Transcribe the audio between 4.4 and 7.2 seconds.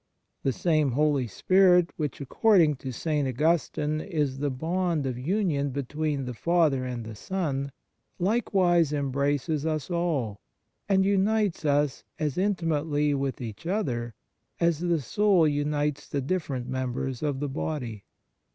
bond of union between the Father and the